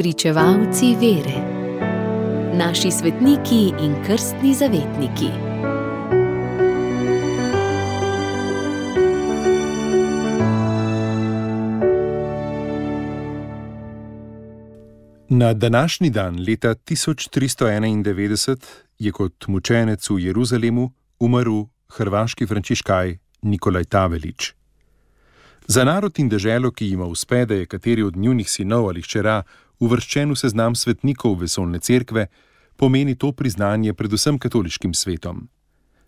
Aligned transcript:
Pričevalci 0.00 0.96
vere, 1.00 1.40
naši 2.56 2.90
svetniki 2.90 3.72
in 3.84 3.94
krstni 4.06 4.54
zavetniki. 4.54 5.26
Na 15.28 15.52
današnji 15.54 16.10
dan, 16.10 16.44
leta 16.48 16.74
1391, 16.74 18.56
je 18.98 19.12
kot 19.12 19.46
mučenec 19.46 20.10
v 20.10 20.18
Jeruzalemu 20.18 20.92
umrl 21.18 21.62
hrvaški 21.88 22.46
frančiškaj 22.46 23.18
Nikolaj 23.42 23.84
Tavelič. 23.84 24.54
Za 25.66 25.84
narod 25.84 26.18
in 26.18 26.28
deželo, 26.28 26.70
ki 26.70 26.88
ima 26.88 27.04
uspe, 27.04 27.44
da 27.46 27.54
je 27.54 27.66
kateri 27.66 28.02
od 28.02 28.16
njunih 28.16 28.50
sinov 28.50 28.88
ali 28.88 29.02
hčera 29.02 29.42
uvrščen 29.80 30.32
v 30.32 30.38
seznam 30.38 30.76
svetnikov 30.76 31.40
vesolne 31.40 31.80
cerkve, 31.80 32.28
pomeni 32.76 33.16
to 33.16 33.32
priznanje 33.32 33.94
predvsem 33.94 34.38
katoliškim 34.38 34.94
svetom. 34.94 35.48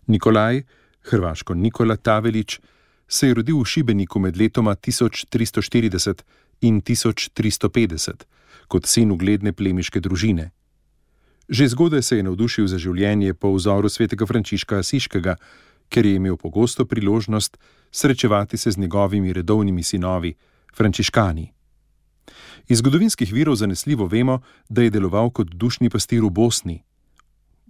Nikolaj, 0.07 0.63
hrvaško 1.09 1.53
Nikola 1.53 1.95
Tavelič, 1.95 2.59
se 3.07 3.27
je 3.27 3.33
rodil 3.33 3.59
v 3.59 3.65
Šibeniku 3.65 4.19
med 4.19 4.37
letoma 4.37 4.75
1340 4.75 6.23
in 6.61 6.81
1350 6.81 8.25
kot 8.67 8.87
sin 8.89 9.11
ugledne 9.11 9.53
plemiške 9.53 10.01
družine. 10.01 10.49
Že 11.49 11.67
zgodaj 11.75 12.01
se 12.01 12.17
je 12.17 12.23
navdušil 12.23 12.67
za 12.67 12.79
življenje 12.81 13.33
po 13.33 13.51
vzoru 13.53 13.89
svetega 13.89 14.25
Frančiška 14.25 14.79
Asiškega, 14.79 15.35
ker 15.89 16.05
je 16.05 16.15
imel 16.17 16.37
pogosto 16.41 16.85
priložnost 16.85 17.57
srečevati 17.91 18.57
se 18.57 18.71
z 18.71 18.77
njegovimi 18.77 19.33
redovnimi 19.33 19.83
sinovi, 19.83 20.33
frančiškani. 20.73 21.52
Iz 22.67 22.77
zgodovinskih 22.77 23.33
virov 23.33 23.55
zanesljivo 23.55 24.07
vemo, 24.07 24.41
da 24.69 24.81
je 24.81 24.89
deloval 24.89 25.29
kot 25.29 25.47
dušni 25.47 25.89
pastir 25.89 26.23
v 26.23 26.29
Bosni. 26.29 26.83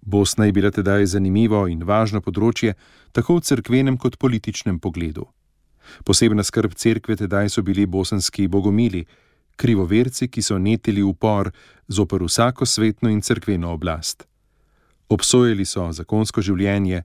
Bosna 0.02 0.46
je 0.46 0.52
bila 0.52 0.72
tedaj 0.72 1.06
zanimivo 1.06 1.68
in 1.68 1.84
važno 1.84 2.22
področje, 2.22 2.76
tako 3.12 3.38
v 3.38 3.46
cerkvenem 3.48 3.98
kot 3.98 4.18
političnem 4.20 4.80
pogledu. 4.80 5.26
Posebna 6.06 6.44
skrb 6.44 6.76
cerkve 6.76 7.16
tedaj 7.16 7.50
so 7.50 7.64
bili 7.64 7.86
bosanski 7.86 8.48
bogomili, 8.48 9.06
krivoverci, 9.56 10.28
ki 10.28 10.42
so 10.42 10.58
netili 10.58 11.04
upor 11.04 11.52
zoper 11.88 12.24
vsako 12.24 12.66
svetno 12.66 13.10
in 13.10 13.22
cerkveno 13.22 13.74
oblast. 13.74 14.28
Obsojali 15.10 15.66
so 15.66 15.92
zakonsko 15.92 16.42
življenje, 16.42 17.04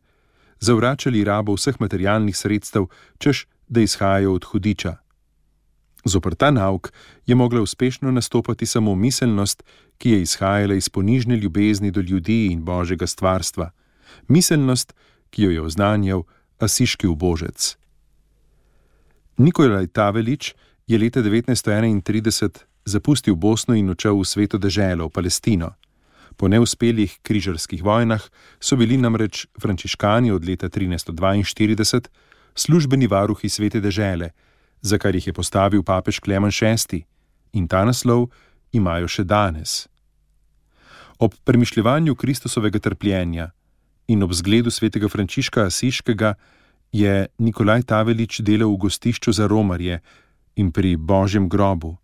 zavračali 0.60 1.24
rabo 1.24 1.54
vseh 1.54 1.80
materialnih 1.80 2.36
sredstev, 2.36 2.88
češ 3.18 3.46
da 3.68 3.80
izhajajo 3.80 4.34
od 4.34 4.44
hudiča. 4.44 4.96
Zopr 6.08 6.34
ta 6.34 6.50
nauk 6.50 6.92
je 7.26 7.34
mogla 7.34 7.60
uspešno 7.60 8.10
nastopati 8.10 8.66
samo 8.66 8.94
miselnost, 8.94 9.62
ki 9.98 10.10
je 10.10 10.22
izhajala 10.22 10.74
iz 10.74 10.88
ponižne 10.88 11.36
ljubezni 11.36 11.90
do 11.90 12.00
ljudi 12.00 12.46
in 12.46 12.64
božjega 12.64 13.06
stvarstva, 13.06 13.70
miselnost, 14.28 14.94
ki 15.30 15.42
jo 15.42 15.50
je 15.50 15.62
oznanjal 15.62 16.22
asiški 16.58 17.06
ubožec. 17.06 17.76
Nikolaj 19.36 19.86
Tavelič 19.86 20.54
je 20.86 20.98
leta 20.98 21.22
1931 21.22 22.58
zapustil 22.84 23.34
Bosno 23.36 23.74
in 23.74 23.90
odšel 23.90 24.16
v 24.16 24.24
sveto 24.24 24.58
deželo, 24.58 25.08
Palestino. 25.08 25.76
Po 26.36 26.48
neuspelih 26.48 27.18
križarskih 27.22 27.82
vojnah 27.84 28.22
so 28.60 28.76
bili 28.76 28.96
namreč 28.96 29.46
frančiškani 29.60 30.32
od 30.32 30.44
leta 30.44 30.68
1342 30.68 32.08
službeni 32.54 33.06
varuhi 33.06 33.48
svete 33.48 33.80
dežele, 33.80 34.30
za 34.82 34.98
kar 34.98 35.14
jih 35.14 35.26
je 35.26 35.32
postavil 35.32 35.82
papež 35.82 36.20
Klemen 36.20 36.50
VI. 36.50 37.04
in 37.52 37.68
ta 37.68 37.84
naslov 37.84 38.28
imajo 38.72 39.08
še 39.08 39.24
danes. 39.24 39.88
Ob 41.18 41.34
premišljevanju 41.44 42.14
Kristusovega 42.14 42.78
trpljenja 42.78 43.50
in 44.06 44.22
ob 44.22 44.32
zgledu 44.32 44.70
svetega 44.70 45.08
Frančiška 45.08 45.66
Asiškega 45.66 46.34
je 46.92 47.26
Nikolaj 47.38 47.82
Tavelič 47.82 48.40
delal 48.40 48.70
v 48.72 48.76
gostišču 48.76 49.32
za 49.32 49.46
romarje 49.46 50.00
in 50.56 50.72
pri 50.72 50.96
božjem 50.96 51.48
grobu. 51.48 51.96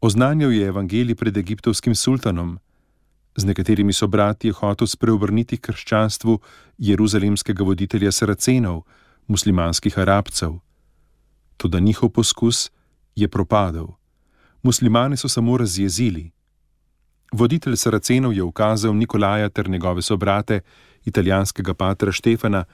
Oznanjal 0.00 0.52
je 0.52 0.66
evangelij 0.66 1.14
pred 1.14 1.36
egiptovskim 1.36 1.94
sultanom, 1.94 2.58
z 3.38 3.44
nekaterimi 3.44 3.92
so 3.92 4.06
bratje 4.06 4.52
hotel 4.52 4.86
spreobrniti 4.86 5.58
krščanstvu 5.58 6.38
jeruzalemskega 6.78 7.64
voditelja 7.64 8.12
Saracenov, 8.12 8.82
muslimanskih 9.26 9.98
arabcev. 9.98 10.58
Toda 11.58 11.80
njihov 11.80 12.08
poskus 12.08 12.70
je 13.16 13.28
propadel. 13.28 13.86
Muslimane 14.62 15.16
so 15.16 15.28
samo 15.28 15.56
razjezili. 15.56 16.30
Voditelj 17.32 17.76
Saracenov 17.76 18.32
je 18.32 18.42
ukazal 18.42 18.96
Nikolaja 18.96 19.48
ter 19.48 19.68
njegove 19.68 20.02
sobrate, 20.02 20.60
italijanskega 21.04 21.74
patra 21.74 22.12
Štefana, 22.12 22.64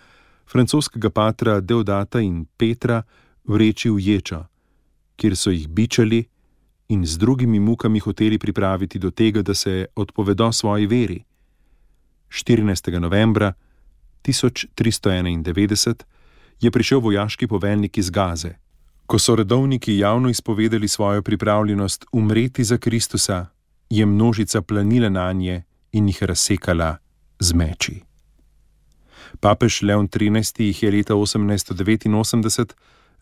francoskega 0.47 1.11
patra 1.11 1.61
Deodata 1.61 2.21
in 2.21 2.45
Petra, 2.57 3.03
vreči 3.45 3.91
v 3.91 3.99
ječo, 4.01 4.45
kjer 5.17 5.37
so 5.37 5.51
jih 5.51 5.69
bičali 5.69 6.25
in 6.89 7.07
z 7.07 7.19
drugimi 7.19 7.61
mukami 7.61 7.99
hoteli 7.99 8.39
pripraviti 8.39 8.99
do 8.99 9.11
tega, 9.11 9.43
da 9.43 9.55
se 9.55 9.87
odpovedo 9.97 10.53
svoji 10.53 10.87
veri. 10.87 11.25
14. 12.29 12.99
novembra 13.01 13.53
1391 14.25 15.95
je 16.61 16.71
prišel 16.71 17.01
vojaški 17.01 17.47
poveljnik 17.47 17.99
iz 17.99 18.11
Gaze. 18.11 18.64
Ko 19.07 19.19
so 19.19 19.37
redovniki 19.37 19.99
javno 19.99 20.29
izpovedali 20.29 20.89
svojo 20.89 21.23
pripravljenost 21.23 22.05
umreti 22.13 22.65
za 22.65 22.79
Kristusa, 22.79 23.47
je 23.91 24.07
množica 24.07 24.63
planila 24.63 25.09
na 25.09 25.33
nje 25.33 25.63
in 25.93 26.09
jih 26.09 26.23
razsekala 26.23 26.97
z 27.39 27.53
meči. 27.55 28.03
Papež 29.41 29.83
Leon 29.83 30.09
XIII 30.09 30.67
jih 30.67 30.83
je 30.83 30.91
leta 30.91 31.15
1889 31.15 32.73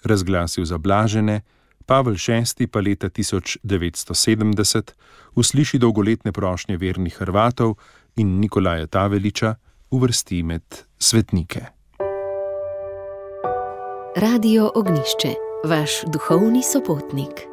razglasil 0.05 0.65
za 0.65 0.79
blažene, 0.79 1.41
Pavel 1.87 2.15
VI 2.15 2.67
pa 2.67 2.81
leta 2.81 3.09
1970 3.09 4.93
usliši 5.35 5.79
dolgoletne 5.79 6.33
prošnje 6.33 6.77
vernih 6.77 7.15
Hrvatov 7.19 7.75
in 8.17 8.41
Nikolaja 8.41 8.87
Taveliča 8.87 9.55
uvrsti 9.91 10.43
med 10.43 10.63
svetnike. 10.99 11.61
Radio 14.17 14.71
Ognišče, 14.75 15.35
vaš 15.65 16.03
duhovni 16.07 16.63
sopotnik. 16.63 17.52